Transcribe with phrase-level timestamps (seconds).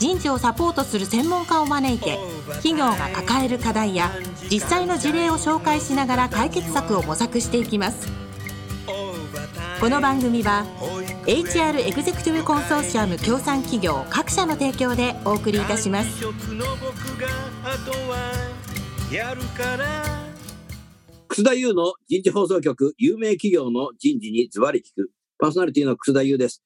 [0.00, 2.18] 人事をサポートする専門家を招いて
[2.62, 4.10] 企業が抱える課題や
[4.50, 8.08] 実際の事例を紹介しながら解決策を模索していきます。
[9.78, 10.64] この番組は
[11.26, 16.24] HR エグゼクティブコンソーシアム協賛企業各社の提供でお送りいたします。
[21.28, 25.10] 楠田優の人事放送局有名企業の人事にズバリ聞く。
[25.38, 26.62] パーソナリティの楠田優です、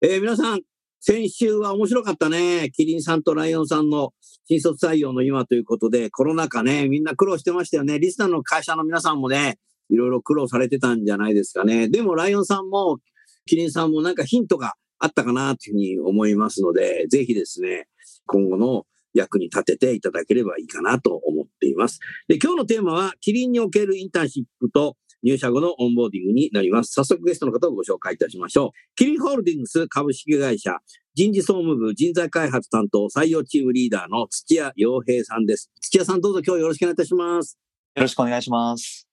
[0.00, 0.62] えー、皆さん
[1.04, 2.70] 先週は面白かったね。
[2.70, 4.12] キリンさんとライオンさんの
[4.46, 7.98] 新卒採用の今ということで、コロナ禍ね、みんな苦労してましたよね。
[7.98, 9.58] リスナーの会社の皆さんもね、
[9.90, 11.88] いろいろ苦労されてたんじゃないですかね。
[11.88, 12.98] でもライオンさんも、
[13.46, 17.88] キリンさんもなんかヒントがあったかなというふうに思いますので、ぜひですね、
[18.26, 21.98] 今後の役に立てていただければいいかなと思っています。
[22.28, 26.92] で、今日のテーマは、キリンにおけるインターンシップと入社後のオンボーディングになります。
[26.92, 28.70] 早速ゲストの方をご紹介いたしましょう。
[28.96, 30.78] キリンホールディングス株式会社
[31.14, 35.70] 人事総務部人材開発担当採用チームリーダーの土屋洋平さんです。
[35.80, 37.58] 土屋さんどうぞ今日よろしくお願いいたします。
[37.94, 39.06] よろしくお願いします。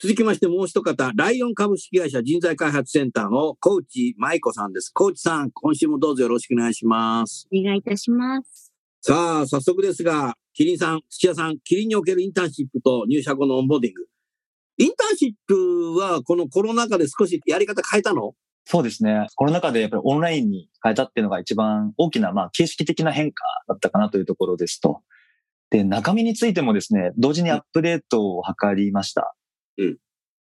[0.00, 4.90] 続きましてもう一方、ライオン株式会社人材開発センターのコーチ舞子さんです。
[4.92, 7.46] コーチさん、今週もどうぞよろしくお願いします。
[7.50, 8.72] お願いいたします。
[9.00, 14.06] さあ、早速ですが、キリンさん、土屋さん、キリンにおけるインターンシップと入社後のオンボーディング、
[14.78, 18.34] インターンシップはこのコロナ禍で少しやり方変えたの？
[18.66, 19.26] そうですね。
[19.36, 25.02] コロナ禍でやっぱりオンラインに変えたっていうのが一番大きな、まあ、形式的な変化だったかなというところですと。
[25.70, 29.34] で、中身についてもですね、同時にアップデートを図りました。
[29.76, 29.98] うん。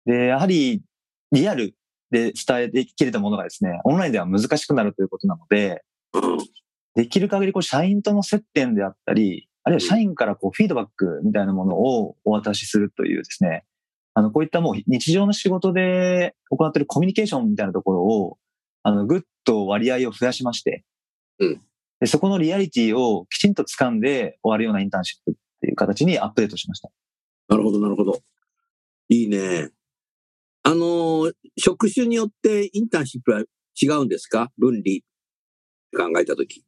[0.07, 0.83] で、やはり
[1.33, 1.75] リアル
[2.11, 5.85] で伝えきれたものがですね、オンラインでは難しくなるということなので、
[6.95, 13.65] できる限りこう社員との接点であったり、あるいは社員からこうフィードバックみたいなものをお渡しするというですね、
[14.19, 18.37] あの、こういったもう日常の仕事で行っているコミュニケーションみたいなところを、
[18.83, 20.85] あの、ぐっと割合を増やしまして、
[21.39, 21.63] うん。
[22.01, 26.91] で、そこのリアリティをきちんと掴んで終わるようなインターンシップっていう形にアップデートしました。
[27.49, 28.21] なるほど、なるほど。
[29.09, 29.71] いいね。
[30.65, 33.45] あの、職種によってインターンシップは
[33.81, 34.51] 違うんですか？
[34.59, 35.01] 分離
[35.97, 36.65] 考えたとき。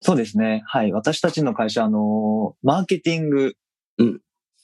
[0.00, 0.64] そうですね。
[0.66, 0.90] はい。
[0.90, 3.54] 私たちの会社、あの、マーケティング、
[3.98, 4.20] うん、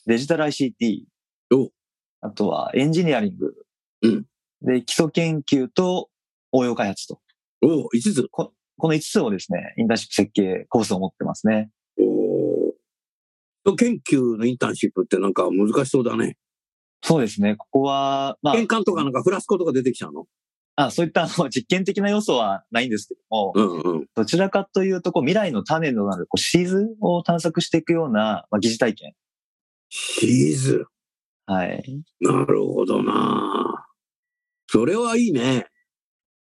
[0.06, 1.04] デジタル ICT、
[2.24, 3.54] あとはエンジニアリング。
[4.02, 4.26] うん。
[4.62, 6.08] で、基礎研究と
[6.52, 7.20] 応用開発と。
[7.62, 8.52] おお、5つこ。
[8.78, 11.70] この5つをですね、インターンシップ設計コースを持ってますね。
[11.98, 13.76] おお。
[13.76, 16.38] 研究のインターンシップってなんか難しそうだね。
[17.02, 17.56] そうですね。
[17.56, 18.54] ここは、まあ。
[18.56, 20.24] 玄関とかなんかフラスコとか出てきちゃうの？
[20.76, 29.12] あそういったあの実験的な要素はないんですけども、うんうん、どちらかというとこう未来の種となるこうシーズを探索していくような、まあ、疑似体験。
[29.88, 30.86] シーズ
[31.46, 32.02] はい。
[32.20, 33.86] なるほどな
[34.66, 35.66] それはいいね。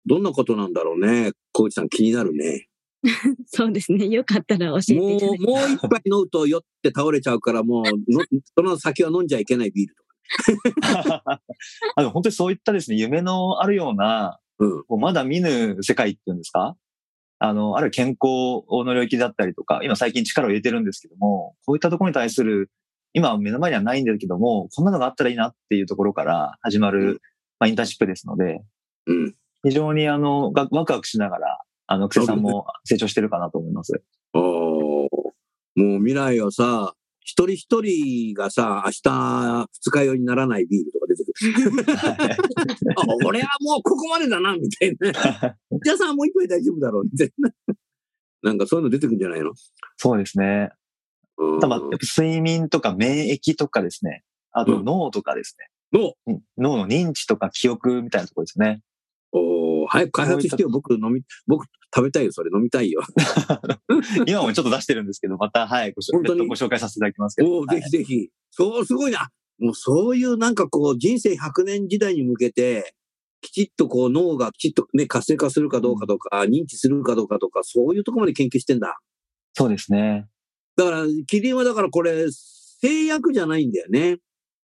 [0.05, 1.31] どんなことなんだろうね。
[1.51, 2.67] コーチさん気になるね。
[3.45, 4.07] そうですね。
[4.07, 8.25] よかったら教えてもう、もう一杯飲むと酔って倒れちゃうから、もうの、
[8.57, 11.41] その先は飲んじゃいけないビールとか。
[11.95, 16.75] あの本当にそういったですね、夢のあるような、うん、まだ見ぬ世界っていうんですか？
[17.37, 22.71] あの、あるいは健康の領域だったりとか、今最近力を入れてるんですけども、こういったところに対する
[23.15, 27.19] 今は目の前にはないんだけども、こんなのがあったらいいなっていうところから始まる、うん、ま
[27.61, 28.61] あ、インターンシップですので、
[29.07, 29.33] うん、
[29.63, 34.03] 非常にあの、ワクワクしながら、あの、クセさんも成長してるかなと思います。
[34.33, 35.07] お
[35.77, 41.85] もう未来はさ、一人一人がさ、明日二日酔いにならないビールとか出てくる。
[42.99, 45.11] あ俺はもうここまでだな、みたいな。
[45.83, 47.49] じゃあさ、もう一杯大丈夫だろう、みたいな。
[48.43, 49.53] なんかそういうの出てくるんじゃないの？
[49.95, 50.69] そうですね。
[51.61, 54.23] ただ、睡眠とか免疫とかですね。
[54.51, 55.67] あと脳とかですね。
[55.93, 56.13] 脳
[56.57, 58.81] 脳の認知とか記憶みたいなところですね。
[59.31, 60.69] お早く開発してよ。
[60.69, 62.31] 僕飲み、僕食べたいよ。
[62.31, 63.01] それ飲みたいよ。
[64.25, 67.59] 今もちょっと出してるんですけど、また、はい、ごご紹介させていただきますけど。
[67.59, 68.29] お、ぜひぜひ。
[68.51, 69.29] そう、すごいな。
[69.59, 72.95] もうそういうなんかこう、人生100年時代に向けて、
[73.41, 78.99] きちっとこう脳がきちっとね、活性化するかどうかとか、うん、認知するかどうかとか、そういうところまで研究してんだ。
[79.53, 80.27] そうですね。
[80.75, 84.17] だから、キリンはだからこれ、製薬じゃないんだよね。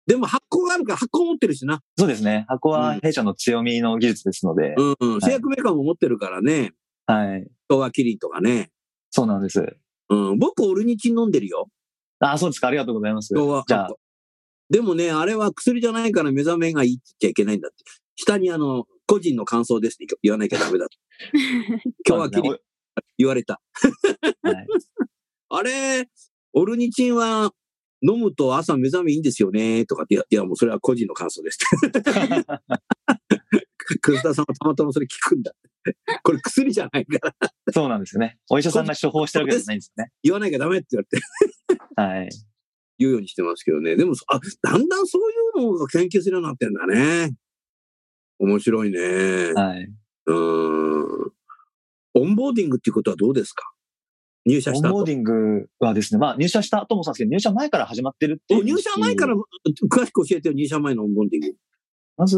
[0.07, 1.81] でも発酵があるから発酵持ってるしな。
[1.97, 2.45] そうですね。
[2.47, 4.73] 発酵は弊社の強みの技術ですので。
[4.77, 6.73] うん、うん、製薬メーカーも持ってるからね。
[7.05, 7.47] はい。
[7.69, 8.71] 東和キリンとかね。
[9.11, 9.63] そうなんです。
[10.09, 11.69] うん、僕オルニチン飲んでるよ。
[12.19, 12.67] あ、そうですか。
[12.67, 13.33] ありがとうございます。
[13.33, 13.89] じゃあ、
[14.69, 17.77] でもね、あれは薬じゃないから目覚めがいいって言っちゃいけないんだって。
[18.15, 20.87] 下にあの、個人の感想ですって言わなきゃダメだ。
[22.07, 22.57] 今日はキリン
[23.17, 23.61] 言われた。
[24.41, 24.67] はい、
[25.53, 26.07] あれ、
[26.53, 27.51] オルニチンは
[28.01, 31.59] 飲むと朝目覚めいいんですよね、とかって、いや、もうそれは個人の感想です。
[34.01, 35.53] ク田さんはたまたまそれ聞くんだ。
[36.23, 37.51] これ薬じゃないから。
[37.73, 38.37] そうなんですよね。
[38.49, 40.11] お医者さんが処方してるわけじゃないんですね。
[40.23, 42.01] 言わなきゃダメって言われて。
[42.01, 42.29] はい。
[42.97, 43.95] 言うようにしてますけどね。
[43.95, 47.33] でも、あ、だんだんそういうのを研究するようになってんだね。
[48.39, 48.99] 面白いね。
[49.53, 49.87] はい。
[50.27, 51.31] うん。
[52.13, 53.71] オンボーディングっていうことはどうですか？
[54.45, 58.63] 入社したオンボーディングはですね、まあ入社した後もそうですけど、入社前から始まってるっていう。
[58.63, 61.55] 入社前から詳しく教えてよ、入社前のオンボーディング。
[62.17, 62.37] まず、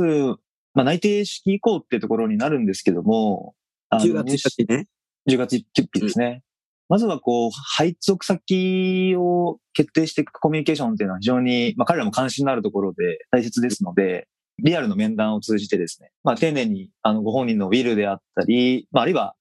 [0.74, 3.56] まあ内定式以降ってところになるんですけども、
[3.94, 4.88] 10月1日ね。
[5.30, 6.26] 10月1日ですね。
[6.34, 6.44] うん、
[6.90, 14.28] まずはこう、配属先を決定していくコミュニケーションっていうのは非常に、まあ彼らも関心のあるところで大切ですので、
[14.60, 19.36] リアルの面談を通じてですね、まあ丁寧にあのご本人のウィルであったり、まああるいは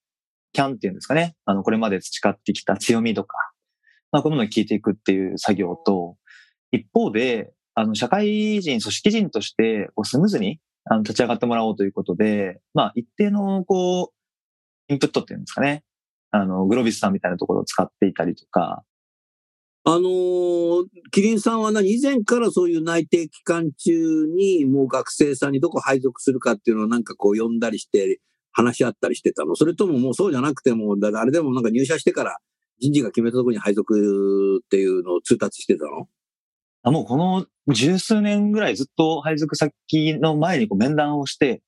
[0.52, 1.34] キャンっていうんですかね。
[1.44, 3.36] あの、これまで培ってきた強みとか、
[4.10, 6.16] まあ、こういうものを聞いていくっていう作業と、
[6.70, 15.84] 一方で、あの、社会人、組織人として、こう、スムーズに、あの、立ち上がってもらおうということで、まあ、一定の、こう、インプットっていうんですかね。
[16.30, 18.84] あの、グロビスさんみたいなところを使っていたりとか。
[19.84, 21.92] あのー、キリンさんは何？
[21.92, 28.20] 以前からそういう内定期間中に、もう学生さんにどこ配属するかっていうのをなんかこう呼んだりして、
[28.52, 32.36] 話し合ったりしてたのそれとももうそうじゃなくても、だあれでもなんか入社してから
[32.80, 36.08] 人事が決めたところに配属っていうのを通達してたの？
[36.84, 39.72] あもうこの十数年ぐらいずっと配属先
[40.20, 41.62] の前にこう面談をして、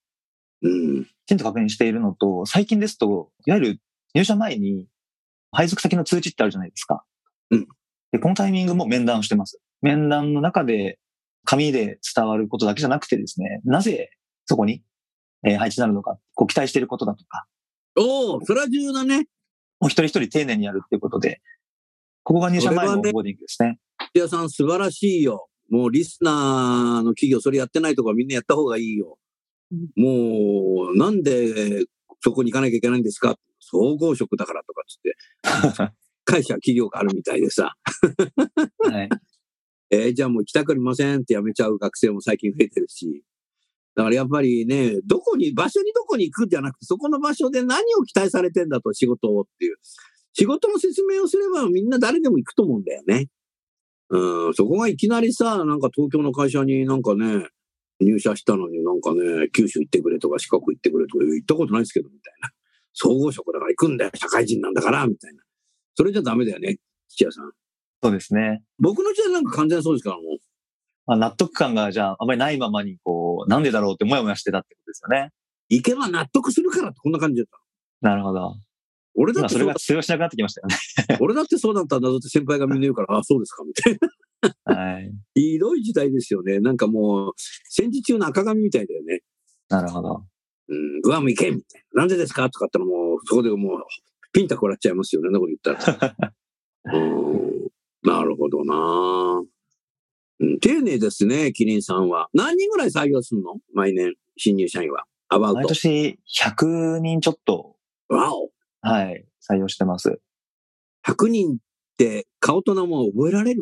[0.62, 1.04] うん。
[1.04, 3.80] きちんと確認しているのと、最近ですと、いわゆる
[4.14, 4.88] 入社前に
[5.52, 7.04] 配属先の通知ってあるじゃないですか。
[7.50, 7.68] うん。
[8.12, 9.60] で、このタイミングも面談をしてます。
[9.82, 10.98] 面談の中で
[11.44, 14.10] 紙で伝わることだけじゃなくてですね、なぜ
[14.46, 14.82] そこに
[15.46, 17.46] えー、配置になるのか、こう期待していることだとか。
[17.96, 19.26] おお、それは重要だね。
[19.80, 21.40] もう一人一人丁寧にやるっていうことで、
[22.22, 23.78] ここが入社前のボーディングですね。
[24.14, 25.48] 土屋さん素晴らしいよ。
[25.70, 29.18] もうリスナーの企業それやってないとかみんなやった方がいいよ。
[29.96, 31.84] もう、なんで
[32.20, 35.94] そこに行かなきゃいけないんですか総合職だからとかっつって。
[36.24, 37.74] 会社、企業があるみたいでさ。
[38.78, 39.08] はい。
[39.90, 43.22] えー、じゃあもう行きたくありませんって辞めちゃう学生も最近増えてるし。
[43.96, 49.76] だからやっぱりね、どこに、場所にどこに行くんじゃなくて、そこの場所で何を期待されてんだと、仕事をっていう。
[50.32, 53.28] 仕事の説明をすればみんな誰でも行くと思うんだよね。
[54.10, 57.48] うん、そこがいきなりさ、なんか東京の会社になんかね、
[58.00, 62.50] 入社したのになんかね、九州行ってくれとか四国行ってくれとか言ったことないですけど、みたいな。
[62.92, 65.42] 総合職だから行くんだよ、社会人なんだから、みたいな。
[65.94, 67.52] それじゃダメだよね、土屋さん。
[68.02, 68.62] そうですね。
[68.78, 70.24] 僕の時代なんか完全そうですから、もう。
[71.06, 75.30] まあ、納得感がじゃああまりないままにこう、なんでだろうってもやもやしてたってことですよね。
[75.68, 77.46] 行けば納得するからってこんな感じだっ
[78.00, 78.08] た。
[78.08, 78.54] なるほど。
[79.16, 81.18] 俺だってそれが通用しなくなってきましたよね。
[81.20, 83.98] 俺だってそうだったんだぞって先輩がみんな言うから、あ あ、そうですか、みたい
[84.66, 84.74] な。
[84.74, 85.12] はい。
[85.34, 86.60] ひどい時代ですよね。
[86.60, 87.32] なんかもう、
[87.68, 89.20] 戦時中の赤髪みたいだよね。
[89.68, 90.24] なるほど。
[90.68, 92.02] うん、グアム行けみたいな。
[92.02, 93.82] なんでですかとかってのもう、そこでもう、
[94.32, 96.34] ピンタこらっちゃいますよね、なこと言ったら。
[96.92, 97.68] うん、
[98.02, 99.46] なるほどなうん、
[100.60, 102.28] 丁寧ですね、キリンさんは。
[102.34, 103.58] 何人ぐらい採用するの？
[103.72, 105.04] 毎年、新入社員は。
[105.28, 105.58] アバウト。
[105.58, 107.76] 毎年100人ちょっと、
[108.08, 108.50] わお。
[108.80, 110.20] はい、採用してます。
[111.06, 111.56] 100人っ
[111.96, 113.60] て顔と名も覚えられる？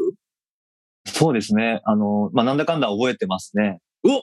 [1.05, 1.81] そうですね。
[1.85, 3.81] あの、まあ、なんだかんだ覚えてますね。
[4.05, 4.23] お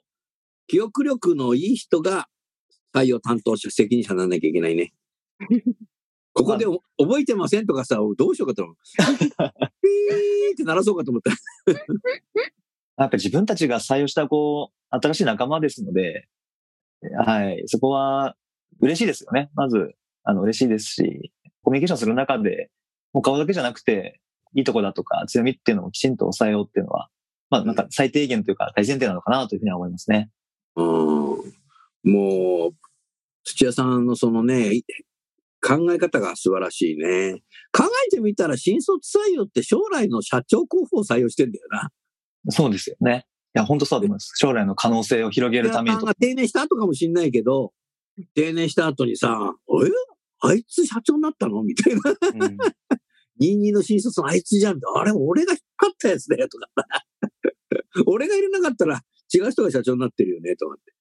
[0.67, 2.27] 記憶力のいい人が
[2.95, 4.93] 採用担当者、責任者にならなきゃいけないね。
[6.39, 6.65] ここで
[6.97, 8.75] 覚えてませんとかさ、どうしようかと思う。
[9.81, 11.31] ピーって鳴らそうかと思った。
[11.31, 16.29] やっぱり自分たちが採用した、こう、新しい仲間ですので、
[17.25, 18.37] はい、そこは
[18.79, 19.49] 嬉しいですよね。
[19.53, 22.71] まず、あの、嬉しいですし、コミュニケーションする中で、
[23.11, 24.21] もう顔だけじゃなくて、
[24.55, 27.09] いいとこだとか強みっていうのをきちんと抑えようっていうのは、
[27.49, 30.29] まあなんか最低限というか大前提なのかなというふうには思いますね。
[30.77, 30.85] うん。
[32.03, 32.75] もう、
[33.43, 34.71] 土屋さんのそのね、
[35.61, 37.41] 考え方が素晴らしいね。
[37.71, 41.89] 考えてみたら新卒採用って将来の社長候補を採用してんだよな。
[42.49, 43.25] そうですよね。
[43.55, 44.31] いや、本当そうだと思います。
[44.35, 47.73] 将来の可能性を広げるために定年した後かもしれないけど、
[48.35, 49.53] 定年した後にさ、
[49.85, 49.91] え
[50.41, 51.63] あいつ社長になったの？
[51.63, 52.01] みたいな。
[52.45, 52.57] うん
[53.41, 54.79] 22の新卒のあいつじゃん。
[54.97, 56.67] あれ、俺が引っ張ったやつだよ、とか。
[58.05, 59.01] 俺が入れなかったら
[59.33, 60.93] 違う人が社長になってるよね、とかって。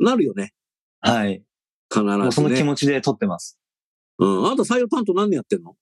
[0.00, 0.52] なるよね。
[1.00, 1.44] はい。
[1.88, 2.32] 必ず、ね。
[2.32, 3.58] その気持ちで取ってます。
[4.18, 4.46] うん。
[4.46, 5.76] あなた採用担当何年やってんの？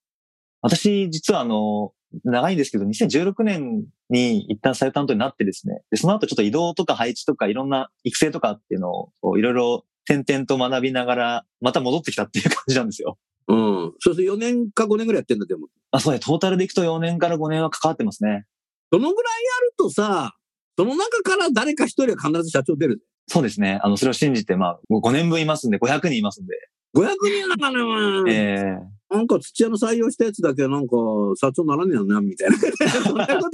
[0.62, 1.92] 私、実はあの、
[2.24, 13.18] 長いんですけど、2016年に一旦採用担当になってですね、で、その後ちょっと移動とか配置とかいろんな育成とかっていうのをいろいろ点々と学びながら、また戻ってきたっていう感じなんですよ。
[13.48, 13.92] うん。
[14.00, 15.68] そうすると4年か5年ぐらいやってんだ、でも。
[15.90, 18.44] あ、そうね、トータルでいくと4年から5年は関わってますね。
[18.92, 20.34] そのぐらいやるとさ、
[20.78, 23.02] その中から誰か一人は必ず社長出る。
[23.28, 23.78] そうですね。
[23.83, 26.54] あの、それを信じて、まあ、もう5年分いますんで、500人いますんで。
[26.97, 30.97] 500人の中では、ええなんか土屋の採用したやつだけなんか
[31.40, 32.56] 社長ならねえよな、みたいな。
[32.59, 33.50] そんなことは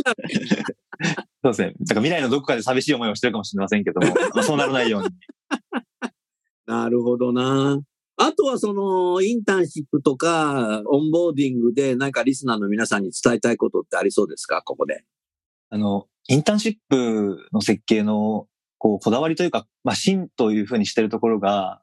[1.45, 1.75] そうですね。
[1.81, 5.09] だから未来のどこかで寂しい思いをしてるかもしれませんけども、まあ、そうならないように。
[6.67, 7.81] なるほどな。
[8.17, 14.63] あとはその、インターンシップとか、オンボーディングで、なんかリスナーの皆さんに伝えたいことってありそうですか？
[14.63, 15.05] ここで。
[15.71, 18.47] あの、インターンシップの設計の、
[18.83, 21.81] こう、こだわりというか、まあ、芯というふうにしてるところが、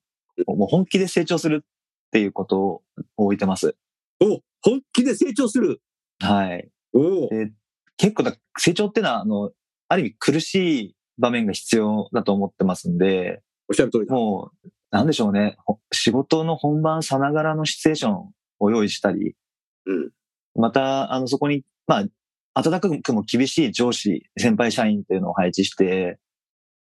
[0.47, 1.65] もう本気で成長するっ
[2.11, 2.81] ていうことを
[3.15, 3.77] 置いてます。
[4.19, 5.81] お本気で成長する。
[6.19, 6.69] はい。
[6.91, 7.53] おで
[7.95, 9.51] 結構だ、成長ってのは、あの、
[9.87, 10.55] ある意味苦し
[10.87, 14.13] い場面が必要だと思ってますんで、おっしゃる通りだ。
[14.13, 15.55] もう、なんでしょうね。
[15.65, 19.37] ほ仕事の本番さながらのシチュエーションを用意したり、
[19.85, 20.09] うん
[20.53, 21.99] また、あの、そこに、ま
[22.53, 26.19] あ、暖かくも厳しい上司、先輩社員っていうのを配置して、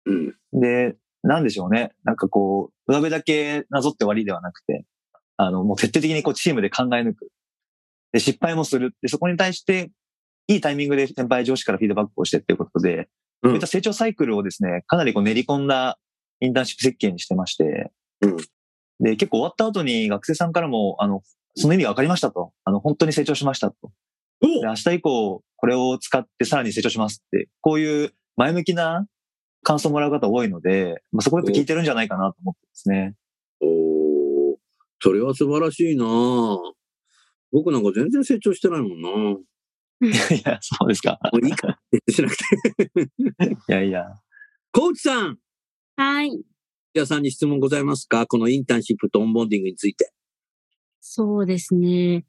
[0.05, 0.35] うん。
[0.53, 1.91] で、なんでしょうね。
[2.03, 4.85] なんかこう、上辺だけなぞって終わりではなくて、
[5.37, 7.29] あの、もう徹底的にこうチームで考え抜く。
[8.11, 8.95] で、失敗もする。
[9.01, 9.91] で、そこに対して、
[10.47, 13.05] いいタイミングで先輩上司からフィードバックをしてっていうことで、うん
[13.41, 15.97] そういった成長サイクルをですね、かなりこう練り込んだ
[16.41, 17.89] インターンシップ設計にしてまして、
[18.21, 18.37] うん
[18.99, 21.21] で、結構終わった後に学生さんからも、あの、
[21.55, 22.51] その意味が分かりましたと。
[22.65, 23.91] あの、本当に成長しましたと。
[24.41, 29.07] おで、明日以降、これを使ってさらに成長しますって、こういう前向きな
[29.63, 33.15] 感想をもらう方多いので、まあ、そこやっぱ聞いてるんじゃないかなと思ってですね。
[33.61, 34.57] おー
[35.01, 36.05] それは素晴らしいな
[37.51, 39.09] 僕なんか全然成長してないもんな。
[39.09, 39.39] も
[40.01, 41.19] いや、そうですか。
[41.33, 42.43] ういいかってしなくて。
[43.69, 44.05] いやいや。
[44.71, 45.37] コーチさん、
[45.97, 46.31] はい。
[46.93, 48.27] 土屋さんに質問ございますか？
[48.27, 50.11] このインターンシップとオンボーディングについて。
[51.01, 52.25] そうですね。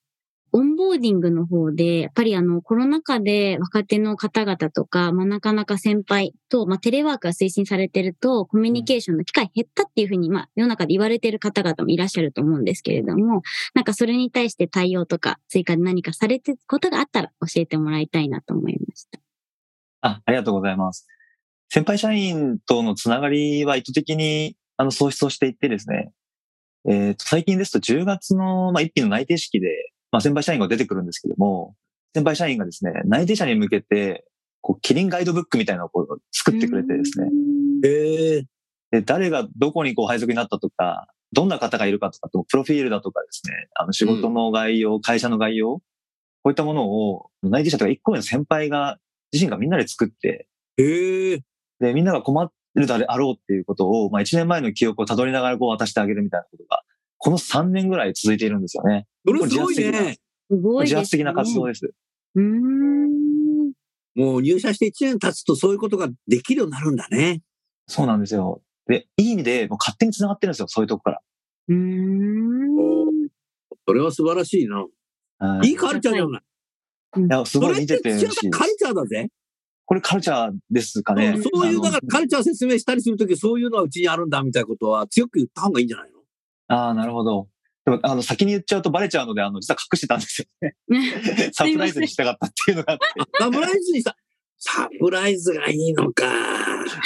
[0.52, 13.42] オンボーディングの方で、やっぱりあの、コロナ禍で若手の方々とか、まあ、なかなか先輩と、まあ、テレワークが推進されてると、コミュニケーションの機会減ったっていうふうに、まあ、世の中で言われてる方々もいらっしゃると思うんですけれども、
[13.74, 19.20] なんかそれに対して対応とか、追加で何かされてることがあったら教えてもらいたいなと思いました。
[20.02, 21.06] あ、ありがとうございます。
[21.68, 26.10] 先輩社員とのつながりは意図的に、あの、創出をしていってですね、
[26.88, 31.74] えっ、と、最近ですと10月の、まあ、一品の内定式で、まあ、先輩社員が出てくるんですけども、
[32.14, 34.24] 先輩社員がですね、内定者に向けて、
[34.60, 37.28] こう、キリンガイドブックみたいなのをこう作ってくれてですね、
[37.84, 38.44] へえ
[38.90, 45.82] で、誰がどこにこう配属になったとか、どんな方がいるかとかと、プロフィールだとかですね、あの仕事の概要、会社の概要、こ
[46.46, 48.98] ういったものを内定者とか一個目の先輩が、
[49.32, 51.40] 自身がみんなで作って、へえ
[51.78, 56.82] で、みんなが困るであろうっていうことを、まあ一年前の記憶をたどりながらこう渡してあげるみたいなことが、
[57.22, 59.06] この3年ぐらい続いているんですよね。
[59.26, 60.18] それすごいね。
[60.50, 60.84] すごいね。
[60.84, 61.92] 自発的な活動です。
[62.34, 63.72] うーん。
[64.16, 67.42] もう入社して1年経つとそういうことができるようになるんだね。
[67.86, 68.62] そうなんですよ。
[68.86, 71.20] で、いい意味で、もう勝手に繋がってるんですよ、そういうとこか
[71.68, 73.28] うーん。
[73.86, 74.86] それは素晴らしいな。
[75.62, 76.42] いいいカルチャーじゃない。
[77.18, 79.28] いや、すそれってごい見てて土屋嬉しいですさんカルチャーだぜ。
[79.84, 81.36] これカルチャーですかね。
[81.52, 86.09] そういう、だからカルチャー説明したりするとき、そういうのはうちにあるんだみたいなことは強く言った方がいいんじゃない？
[86.09, 86.09] の
[86.70, 87.48] ああ、なるほど。
[87.84, 90.76] でも、あの、先に言っちゃうとバレちゃうので、あの、実は隠してたんですよね。
[91.52, 93.04] サプライズにしたかったっていうのがあって。
[93.38, 94.14] サプライズにさ、
[94.58, 96.26] サプライズがいいのか。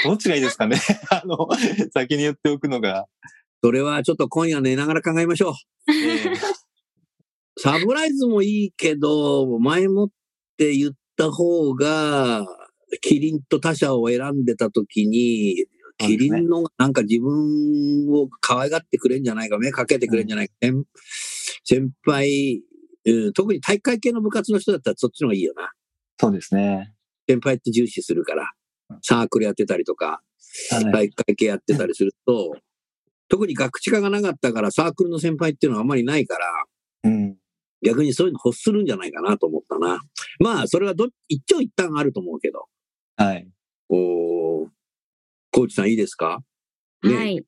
[0.04, 0.78] どっちがいいですかね
[1.11, 1.49] あの、
[1.92, 3.06] 先に言っておくのが。
[3.62, 5.54] それはちょっと今夜寝ながら考えましょう。
[5.90, 6.64] えー
[7.56, 10.09] サプライズもいいけど、前もっ
[10.59, 12.44] て言った方が、
[13.00, 15.64] キリンと他社を選んでた時に、
[15.98, 20.84] キリンのなんか自分を可愛がってくれんじゃないか、目かけてくれんじゃないか、先
[21.64, 22.62] 先輩、
[23.06, 25.72] うん、特に体育会系の部活の人だったらそっちの方がいいよな。
[26.18, 26.92] そうですね。
[27.28, 28.52] 先輩って重視するから、
[29.02, 30.20] サークルやってたりとか、
[30.70, 32.56] はい体育会系やってたりすると、
[33.28, 36.46] 特に学知化がなかったからサークルの先輩っていうのはあんまりないから、
[37.04, 37.36] うん。
[37.84, 40.00] 逆にそういうの欲するんじゃないかなと思ったな。
[40.38, 42.66] まあ、それはど一長一短あると思うけど。
[43.16, 43.48] はい。
[43.88, 44.33] おー
[45.54, 46.42] コーチさんいいですか？
[47.04, 47.44] ねはい。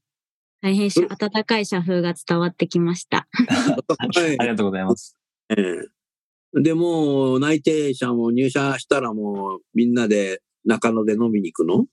[0.63, 3.27] 大変し温かい社風が伝わってきました。
[3.33, 5.17] はい ありがとうございます。
[5.51, 11.87] ええで、もう内定者も入社したらもうみんなで中野で飲みに行くの？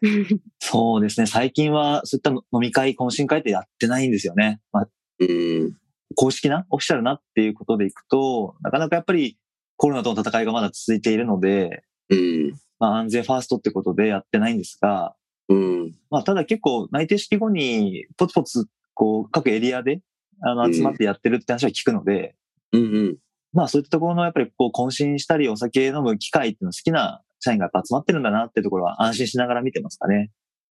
[0.58, 1.26] そうですね。
[1.26, 4.60] 最近はそういった飲み会、懇親会ってやってないんですよね。
[4.72, 4.88] まあ、
[5.20, 5.76] うん。
[6.16, 7.12] 公式な、オフィシャルな？
[7.12, 9.38] っていうことでいくと、なかなかやっぱり
[9.76, 12.52] コロナとの戦いがまだ続いているので、うん。
[12.78, 15.14] まあ安全ファーストってことでやってないんですが、
[15.52, 15.94] うん。
[16.10, 20.00] まあただ結構内定式後にポツポツこう各エリアで
[20.40, 22.34] あのうん集まってやってるって話は聞くので、
[22.72, 23.16] うんうん。
[23.52, 30.30] まあそういったところのやっぱりこう渾身したりお酒飲む機会っていうの好きな社員がやっぱ集まってるんだなってところは安心しながら見てますかね。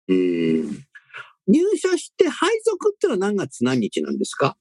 [0.08, 0.86] うん。
[1.48, 4.56] 入社して配属ってのは何月何日なんですか？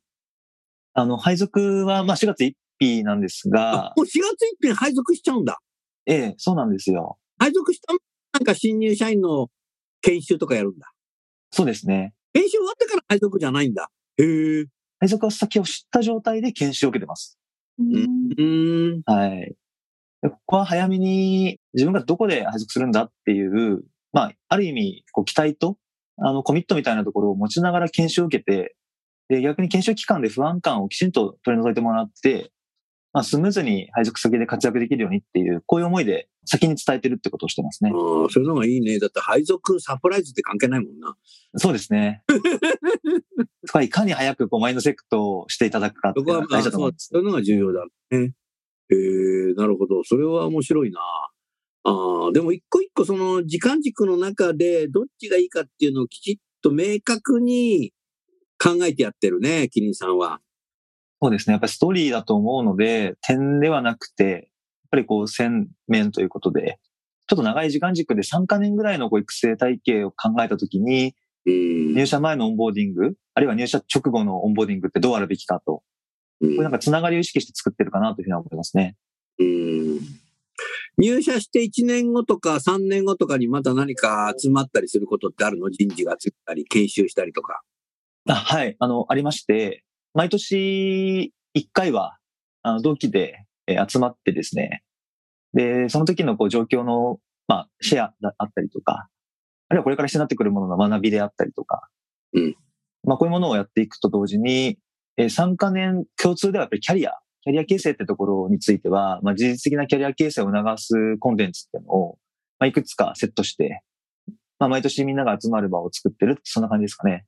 [0.93, 4.21] あの配属はまあ4月1日なんですが、もう4月1
[4.61, 5.59] 日に配属しちゃうんだ。
[6.05, 7.17] ええ、そうなんですよ。
[7.38, 7.93] 配属した
[8.33, 9.49] なんか新入社員の
[10.01, 10.91] 研修とかやるんだ。
[11.51, 12.13] そうですね。
[12.33, 13.89] 研修終わってから配属じゃないんだ。
[14.17, 14.23] へ
[14.61, 14.65] え。
[14.99, 17.39] 配属は先を知った状態で研修を受けてます。
[17.79, 18.43] うんう
[18.97, 19.01] ん。
[19.05, 19.55] はい。
[20.21, 25.77] でここは早めに自分がどこで配属するんだっていう、まあ、ある意味、こう、期待と、
[26.17, 28.75] あの、コミットみたいなところを持ちながら研修を受けて、
[29.29, 32.51] で、逆に研修期間で不安感をきちんと取り除いてもらって、
[33.11, 37.91] まあ、スムーズに配属先で活躍できるようにっていう、こういう思いで先に伝えてるってことをしてますね。
[37.91, 37.97] ああ、
[38.29, 38.99] そういうのがいいね。
[38.99, 41.15] だって配属サプライズって関係ないもんな。
[41.55, 42.23] そうですね。
[43.83, 47.09] いかに早くこうマインドセットしていただくかっていうのが大事だと思ます。
[47.11, 48.33] そういうのが重要だね。
[48.91, 50.03] へえ、なるほど。
[50.03, 50.99] それは面白いな。
[51.83, 57.93] ああ、でも一個一個その時間軸の中でどっちがいいかっていうのをきちっと明確に
[58.61, 60.41] 考えてやってるね、キリンさんは。
[61.21, 61.53] そうですね。
[61.53, 64.41] やっぱりストーリーだと思うので、点ではなくて、やっ
[64.91, 66.79] ぱりこう、線面ということで、
[67.27, 71.13] ちょっと長い時間軸で3カ年ぐらいのこう育成体系を考えたときに、
[71.45, 71.93] うん。
[71.93, 75.83] 入社前のオンボーディング、あるいは入社直後のオンボーディングってどうあるべきかと、こ
[76.41, 78.95] うんれなんかつながりを意識して作ってるかなというふうには思いますね。
[79.39, 79.99] うん
[80.97, 85.69] 入社して1年後とか3年後とかにまた何か集まったりすることってあるの？
[85.69, 87.61] 人事が集まったり、研修したりとか。
[88.27, 88.75] あはい。
[88.79, 92.17] あの、ありまして、毎年1回は、
[92.62, 94.84] あの、同期で、えー集まってですね、
[95.54, 99.08] で、その時のこう状況の、まあ、シェアだったりとか、
[99.69, 101.88] あるいはこれから必要になってくるものの学びであったりとか、
[102.34, 102.56] うん
[103.04, 104.78] まあ、こういうものをやっていくと同時に、
[105.17, 112.17] えー、3カ年共通ではやっぱりキャリア、キャリア形成ってところについては、まあ、事実的なキャリア形成を促すコンテンツっていうのを、
[112.60, 113.84] まあ、いくつかセットして、
[114.60, 117.26] まあ、毎年みんなが集まる場を作ってるって、そんな感じですかね。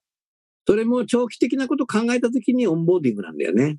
[0.67, 3.77] それも長期的なことを考えたときにオンボーディングなんだよね。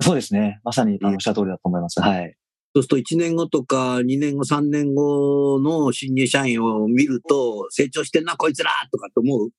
[0.00, 0.60] そうですね。
[0.64, 2.00] まさにおっしゃる通りだと思います。
[2.00, 2.36] はい。
[2.74, 9.50] そうすると1年後とか2年後、3年後の新入社員を見ると成長してんな、こいつらとかって思う？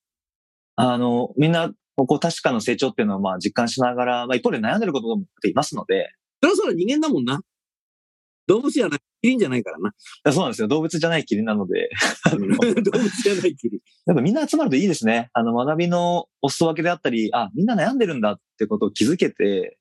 [0.76, 6.12] あの、みんな、こう確かの成長っていうのはまあ実感しながら、まあ一方で悩んでることもいますので、
[6.44, 7.40] そりゃそりゃ人間だもんな。
[8.48, 9.92] 動物じゃない、キリンじゃないからな。
[10.32, 10.68] そうなんですよ。
[10.68, 11.90] 動物じゃないキリンなので、
[12.30, 13.80] 動物じゃないキリン。
[14.06, 15.32] やっぱみんな集まるといいですね。
[15.34, 19.80] あの学びのお裾分けであったり、あ、みんな悩んでるんだってことを気づけて、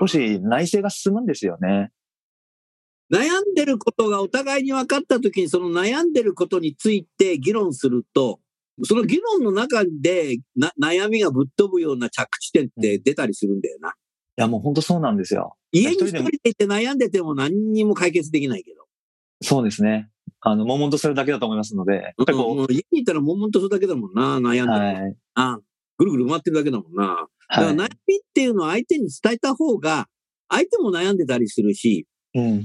[0.00, 1.92] 少し内省が進むんですよね。
[3.12, 8.40] 悩んでることがお互いに分かったときに、その悩んでることについて議論すると、
[8.82, 13.94] その議論の中でな悩みがぶっ飛ぶような着地点って出たりするんだよな。
[14.36, 15.56] いや、もう本当そうなんですよ。
[15.70, 18.84] 家に一一人でいて悩んでても何にも解決できないけど。
[19.42, 20.10] そうですね。
[20.40, 25.16] あの、悶々とするだけだと思いますので、やっぱりこうん家にいたら悶々とするだけだもんな、悩んでう、るのはい。
[25.34, 25.58] あ
[25.96, 27.28] ぐるぐる回ってるだけだもんな。
[27.48, 30.06] だからはい悩みっていうのを相手に伝えた方が、
[30.48, 32.64] 相手も悩んでたりするし、うん。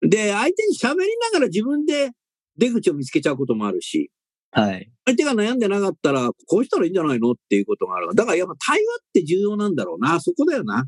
[0.00, 2.12] で、相手に喋りながら自分で
[2.56, 4.10] 出口を見つけちゃうこともあるし、
[4.52, 4.90] はい。
[5.04, 8.14] 相手が悩んでなかったら、こうしたらいいんじゃないのっていうことがある。
[8.14, 10.20] だからやっぱ対話って重要なんだろうな。
[10.20, 10.86] そこだよな。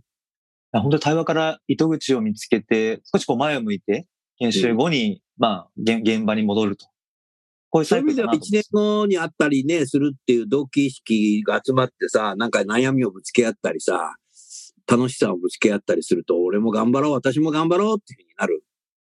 [0.73, 4.07] 本当に対話から糸口を見つけて、少しこう前を向いて、
[4.39, 6.87] 研修後に、まあ、現現場に戻ると。
[7.71, 14.17] こういうそういう意味ではだなと思います一年後にあったりね、するっていう動機意識が集まってさ、なんか悩みをぶつけ合ったりさ、
[14.91, 18.65] 楽しさをぶつけ合ったりすると、俺も頑張ろう、私も頑張ろうっていうふうになる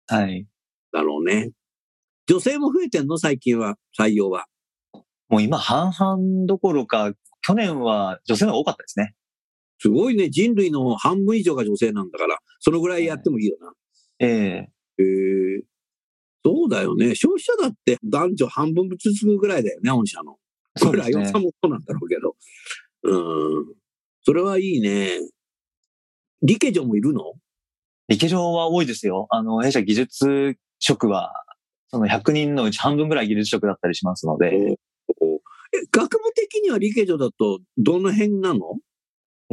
[0.06, 0.46] はい。
[0.92, 1.50] だろうね。
[2.26, 3.18] 女性も増えてんの？
[3.18, 4.46] 最近は、採用は。
[5.28, 7.12] もう今半々どころか、
[7.42, 9.14] 去年は女性の方が多かったですね。
[9.84, 10.30] すごいね。
[10.30, 13.74] 人類の半分以上が女性なんだから、そのぐらいやってもいいよな。
[14.18, 15.04] ええへ
[15.58, 15.62] え
[16.42, 17.14] そうだよね。
[17.14, 20.32] 消費者だって男女半分ずつぐらいだよね、御社の。
[20.32, 20.38] こ
[20.78, 22.34] れ、そうですねライオンさんもそうなんだろうけど。
[23.02, 23.74] うん。
[24.22, 25.20] それはいいね。
[26.40, 27.34] 理系女もいるの？
[28.08, 29.26] 理系上は多いですよ。
[29.28, 31.30] あの、弊社技術職は、
[31.88, 34.76] その100人のうち半分ぐらい技術職だったりしますので、え、
[35.92, 38.78] 学部的には理系女だとどの辺なの？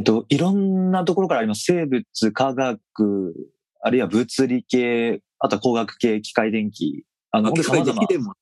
[0.02, 1.62] えっと、いろんなところからあります。
[1.64, 3.34] 生物、科学、
[3.80, 7.04] あるいは物理系、あとは工学系、機械電気。
[7.30, 7.52] あの。
[7.52, 8.34] 機電も。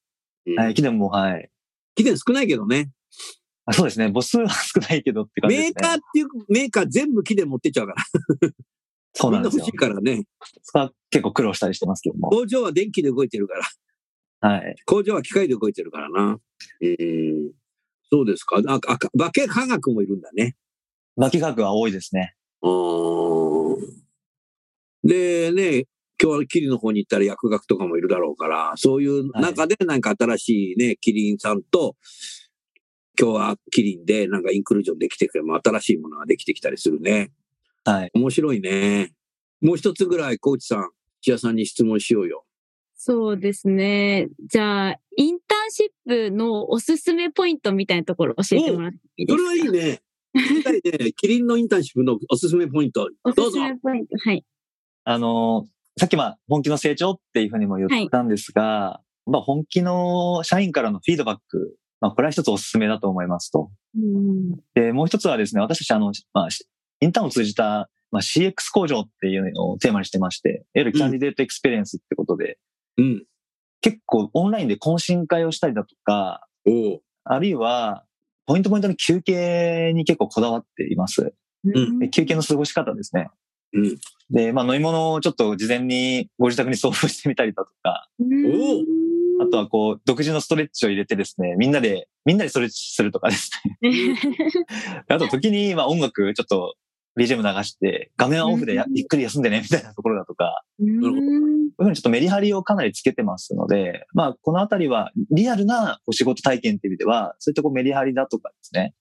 [0.47, 1.51] うんはい、機電も、はい。
[1.97, 2.91] 機電少ないけどね。
[3.67, 4.11] あそうですね。
[4.11, 5.75] 母数は少ないけどって感じですね。
[5.77, 8.05] メーカーっていう、メーカー全部機電持ってっちゃうから。
[9.13, 9.77] そうなんですよみんな欲しい。
[9.77, 10.25] からね。
[10.63, 12.31] そこは結構苦労したりしてますけども。
[12.31, 13.55] 工場は電気で動いてるか
[14.41, 14.51] ら。
[14.51, 14.77] はい。
[14.87, 16.41] 工場は機械で動いてるからな。
[16.81, 17.53] うん。
[18.11, 18.63] そうですか。
[18.67, 19.11] あ、あ、化
[19.67, 20.57] 学もいるんだね。
[21.29, 22.35] 化学は多いですね。
[25.03, 25.87] でね、
[26.23, 31.97] 今日はキリンの方に行ったら薬学とかもいるだろうから、そういう中でなんか新しいね、キリンさんと、
[33.19, 37.33] 今日はキリンでなんかインクルージョンできてくれば新しいものができてきたりするね。
[37.85, 38.11] はい。
[38.15, 39.13] 面白いね。
[39.61, 42.45] もう一つぐらい、コーチさん、土屋さんに質問しようよ。
[42.95, 44.29] そうですね。
[44.47, 50.03] じゃあ、インターンシップのおすすめポイントみたいなところ教えてもらっていいでそれすかはいいね。
[50.37, 51.13] 聞きたいね。
[51.13, 53.09] キリンのインターンシップのおすすめポイント。
[53.25, 53.59] どうぞおすす。
[53.59, 54.17] めポイント。
[54.25, 54.45] はい。
[55.05, 63.71] あのーさっきまあ本気の成長っていうふうにも言ったんですが、まあ本気の社員からのフィードバック、まあこれは一つお勧めだと思いますと。
[63.97, 66.67] うんで、もう一つはですね、私たちあの、まあ、し
[67.01, 72.59] インターンを通じた、まあ、CX 工場っていうのをテーマにしてまして、いわゆる candidate experience ってことで、
[72.97, 73.25] うん。
[73.81, 76.47] 結構オンラインで懇親会をしたりだとか、
[77.25, 78.05] あるいは、
[78.51, 81.35] ポイントポイントの休憩に結構こだわっています。
[81.69, 83.31] んで休憩の過ごし方ですね。
[83.73, 83.97] うん。
[84.29, 94.17] で、まあ飲み物をちょっと事前にご自宅に送付してみたりだとか、おあとはこう、独自のストレッチを入れてですね、みんなで、みんなでストレッチするとかですね。
[95.07, 96.75] あと時に、まあ音楽ちょっと
[97.21, 108.95] BGM 流して、画面はオフでゆっくり休んでね、みたいなところだとか、うこういうふうにちょっとメリハリをかなりつけてますので、まあこのあたりはリアルなお仕事体験っていう意味では、そういったこうメリハリだとかですね。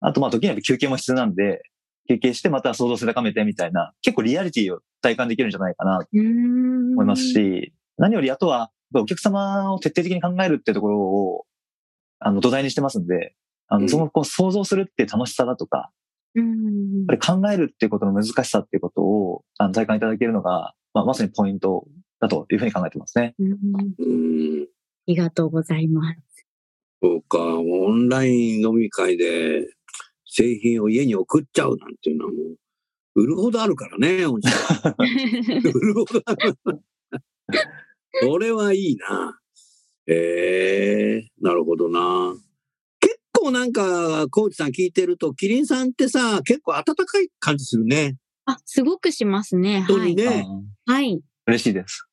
[0.00, 1.62] あとまあ時には休憩も必要なんで、
[2.08, 11.46] 休憩してまた想像性高めてみたいな、結構リアリティを体感できるんじゃないかなとうん思いますし、何よりあとは、お客様を徹底的に考えるっていうところを、
[12.20, 13.34] あの、土台にしてますんで、
[13.68, 13.88] あの、うん。
[13.88, 15.90] その、こう、想像するっていう楽しさだとか、
[16.36, 21.86] うんやっぱり考えるっていうことの難しさっていうことを、あの、体感いただけるのが、まあ、まさにポイント
[22.20, 23.34] だというふうに考えてますね。
[23.38, 24.62] うんうん。
[24.62, 24.66] あ
[25.06, 26.46] りがとうございます。
[27.02, 29.68] そうか、オンライン飲み会で
[30.26, 32.38] 製品を家に送っちゃうなんていうのはも
[33.14, 34.50] う、売るほどあるからね、御社
[34.98, 36.56] 売るほどある。
[38.22, 39.38] それはいいな。
[40.06, 42.34] ええなるほどな。
[43.44, 48.16] 結構なんか、コーチさん聞いてると、キリンさんってさ、結構温かい感じするね。
[48.46, 49.80] あ、すごくしますね。
[49.80, 49.86] はい。
[49.86, 50.46] 本当にね。
[50.86, 51.20] はい。
[51.46, 52.06] 嬉しいです。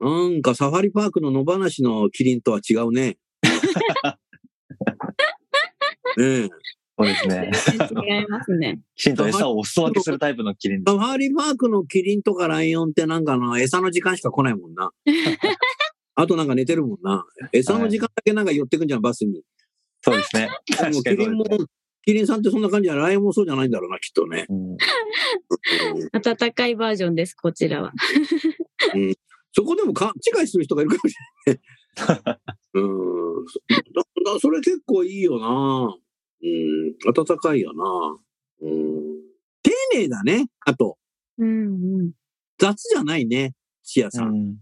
[0.00, 3.16] なんかサファリパークの野放しのキリンとは違うね。
[6.18, 6.48] ねえ
[6.98, 7.50] そうですね。
[8.04, 8.80] 違いますね。
[8.96, 10.94] きちんと餌をお裾分けするタイプのキリンです。
[10.94, 14.90] サファリパークのキリンとかライオンってなんかな、餌の時間しか来ないもんな。
[16.16, 17.24] あとなんか寝てるもんな。
[17.52, 19.42] 餌の時間だけなんか寄ってくんじゃん、バスに。
[20.02, 20.50] そうですね。
[20.66, 21.44] でもキリンも
[22.02, 24.46] キリンさんってそんな感じじゃライオンもそうじゃないんだろうな、きっとね。
[26.12, 27.92] 暖かいバージョンです、こちらは。
[29.52, 32.40] そこでも勘違いする人がいるかもしれない。
[32.74, 33.44] うん。
[33.44, 35.94] だだそれ結構いいよな。
[36.42, 37.12] うん。
[37.12, 38.18] 暖かいよな。
[38.62, 39.20] うん。
[39.62, 40.48] 丁寧だね。
[40.64, 40.96] あと、
[41.38, 42.12] うんうん。
[42.58, 43.54] 雑じゃないね。
[43.82, 44.24] シアさ。
[44.24, 44.56] うんん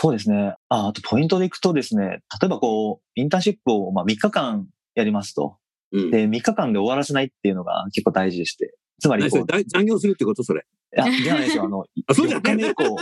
[0.00, 0.54] そうですね。
[0.68, 5.58] ああとポイントでいくとですね、例えばこう、インターンシップをまあ3日間やりますと。
[5.90, 6.10] うん。
[6.12, 8.76] で、3日間で終わらせないっていうのが結構大事でして。
[9.00, 9.44] つまり残
[9.86, 10.44] 業するってこと？
[10.44, 10.64] それ。
[10.96, 11.64] いや、じゃないですよ。
[11.64, 12.96] あの、 あそうじゃ4ない日目以降、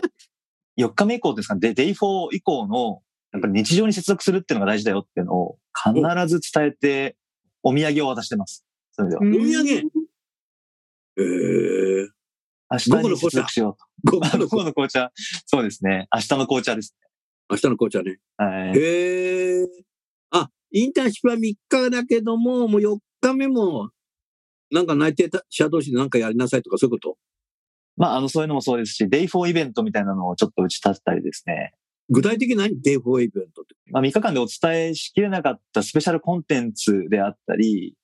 [0.78, 5.94] 4日目以降ですかね、で、デイ4以降の、やっぱり日常に接続するっていうのが大事だよっていうのを必
[6.28, 7.16] ず伝えて、
[7.62, 8.64] お土産を渡してます。
[8.92, 9.20] それでは。
[9.20, 9.68] お土産？
[11.18, 12.09] へえ。
[12.70, 14.18] 明日に接続しようと。
[14.18, 15.12] 午後の午後の紅茶。
[15.46, 16.09] そうですね。
[16.12, 16.96] 明日の紅茶です
[17.50, 18.12] 明日の紅茶ね。
[18.12, 18.18] ね。
[18.37, 18.79] はい。
[18.79, 19.66] へえ。
[20.31, 23.90] あ、インターンシップは3日だけども、もう4日目も、
[24.72, 27.16] なんか内定者同士でなんかやりなさいとかそういうこと？
[27.96, 31.72] まあ、あの、そういうのもそうですし、デイ4イベントみたいなのをちょっと打ち立てたりですね。
[32.11, 32.83] 具体的に何？
[32.83, 33.74] デイフォーイベントって。
[33.92, 37.94] まあ、3日間でお伝えしきれなかったスペシャルコンテンツであったり、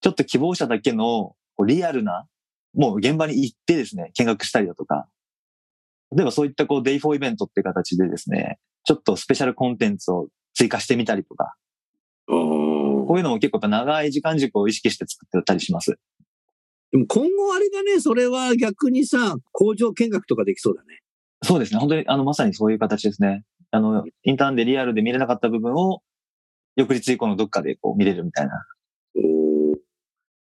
[0.00, 1.36] ちょっと希望者だけの
[1.66, 2.26] リアルな、
[2.74, 5.08] もう現場に行ってですね、見学したりだとか、
[6.12, 11.54] 例えばそういったこう、デイ4イベントって形でですね、ちょっとスペシャルコンテンツを追加してみたりとか、
[12.26, 15.98] こういうのも結構やっぱ長い時間軸を意識して作ってたりします。
[16.92, 21.00] でも今後あれだね、それは逆にさ、工場見学とかできそうだね。
[21.42, 21.80] そうですね。
[21.80, 23.44] 本当に、あの、まさにそういう形ですね。
[23.70, 26.02] あの、インターンでリアルで見れなかった部分を、
[26.76, 28.64] 翌日以降のどっかでこう見れるみたいな。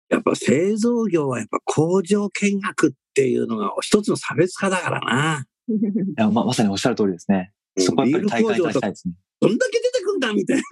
[0.09, 5.45] やっぱ製造業はやっぱ工場見学っていうのが一つの差別化だからな。
[5.69, 5.73] い
[6.16, 7.53] やままさにおっしゃる通りですね。
[7.79, 9.14] そこはやっぱり大会いただきたいですね。
[9.40, 10.62] どんだけ出てくんだみたい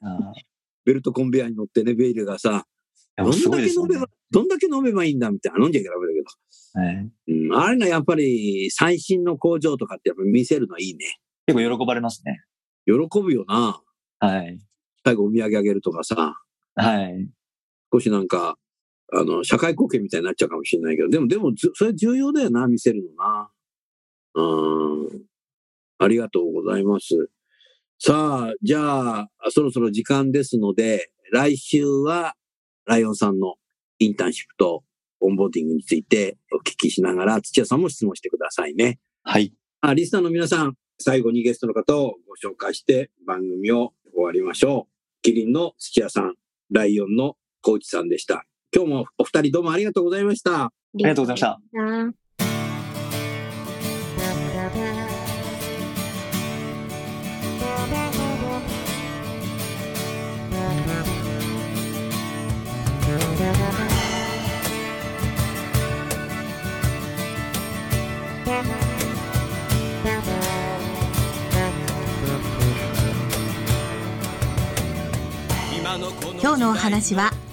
[0.00, 0.32] な。
[0.84, 2.66] ベルトコンベヤーに乗ってね、ベイルがさ、
[3.16, 4.06] やどんだけ乗れば。
[4.30, 5.62] どんだけ飲めばいいんだみたいな。
[5.62, 7.44] 飲んじゃいけないだはい、けど。
[7.48, 7.56] うん。
[7.56, 11.18] あれのやっぱり最新の工場とかってやっぱり見せるのいいね。
[11.46, 12.40] 結構喜ばれますね。
[12.86, 13.80] 喜ぶよな。
[14.18, 14.58] はい。
[15.04, 16.40] 最後お土産あげるとかさ。
[16.74, 17.28] はい。
[17.94, 18.58] 少しなんか、
[19.12, 23.50] あの、社会貢献みたいになっちゃうかもしれないけど、でも、でも、ずそれ重要だよな、見せるのな。
[24.34, 25.22] うん。
[25.98, 27.30] ありがとうございます。
[28.00, 32.34] さあ、じゃあ、そろそろ時間ですので、来週は、
[32.86, 33.54] ライオンさんの
[33.98, 34.84] インターンシップと
[35.20, 38.98] オンボーディングについてお聞きしながら、土屋さんも質問してくださいね。
[39.22, 39.54] はい。
[39.80, 45.22] あ、リスナーの皆さん、最後にゲストの方をご紹介して番組を終わりましょう。
[45.22, 46.34] キリンの土屋さん、
[46.70, 48.44] ライオンのコーチさんでした。
[48.74, 50.64] 今日もお二人どうもありがとうございました。
[50.66, 51.58] ありがとうございました。
[51.74, 52.24] た。
[76.40, 77.32] 今日のお話は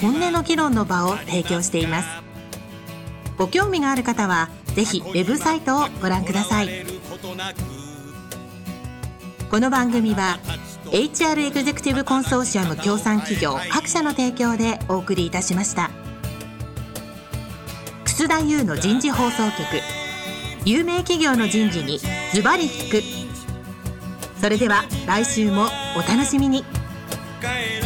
[0.00, 2.08] 本音の議論の場を提供しています。
[3.36, 6.68] ご興味がある方はぜひウェブサイトをご覧ください。
[9.50, 10.38] この番組は
[10.86, 15.90] HR エグゼクティブコンソーシアム協賛企業各社の提供でお送りいたしました。
[18.04, 19.58] 楠田優の人事放送局
[20.64, 21.98] 有名企業の人事に
[22.32, 23.02] ズバリ聞く。
[24.40, 26.64] それでは来週もお楽しみに。
[27.40, 27.81] 帰